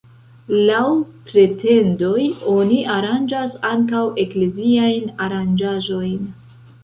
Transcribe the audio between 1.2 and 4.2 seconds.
pretendoj oni aranĝas ankaŭ